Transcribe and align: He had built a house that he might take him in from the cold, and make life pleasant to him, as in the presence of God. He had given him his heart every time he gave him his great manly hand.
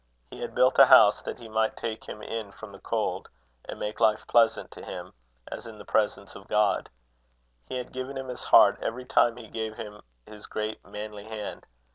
He 0.31 0.39
had 0.39 0.55
built 0.55 0.79
a 0.79 0.87
house 0.87 1.21
that 1.21 1.37
he 1.37 1.47
might 1.47 1.77
take 1.77 2.05
him 2.09 2.23
in 2.23 2.51
from 2.53 2.71
the 2.71 2.79
cold, 2.79 3.29
and 3.65 3.79
make 3.79 3.99
life 3.99 4.25
pleasant 4.25 4.71
to 4.71 4.83
him, 4.83 5.13
as 5.51 5.67
in 5.67 5.77
the 5.77 5.85
presence 5.85 6.33
of 6.33 6.47
God. 6.47 6.89
He 7.67 7.77
had 7.77 7.93
given 7.93 8.17
him 8.17 8.27
his 8.27 8.45
heart 8.45 8.79
every 8.81 9.05
time 9.05 9.37
he 9.37 9.47
gave 9.47 9.75
him 9.77 10.01
his 10.25 10.47
great 10.47 10.83
manly 10.87 11.25
hand. 11.25 11.67